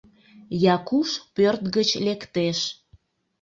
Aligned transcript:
Якуш 0.75 1.09
пӧрт 1.35 1.63
гыч 1.75 1.89
лектеш. 2.05 2.59